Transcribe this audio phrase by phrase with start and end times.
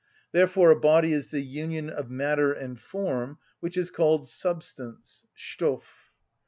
[0.31, 6.09] Therefore a body is the union of matter and form which is called substance (Stoff).